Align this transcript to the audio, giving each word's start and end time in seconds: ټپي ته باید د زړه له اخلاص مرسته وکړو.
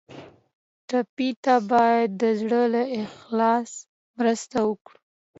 ټپي 0.87 1.29
ته 1.43 1.55
باید 1.71 2.09
د 2.21 2.23
زړه 2.41 2.61
له 2.73 2.83
اخلاص 3.01 3.69
مرسته 4.17 4.57
وکړو. 4.69 4.97